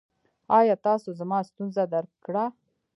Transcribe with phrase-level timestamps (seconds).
[0.59, 2.45] ایا تاسو زما ستونزه درک کړه؟